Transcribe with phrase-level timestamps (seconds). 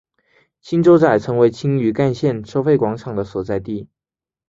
[0.61, 3.87] 青洲仔成为青屿干线收费广场的所在地。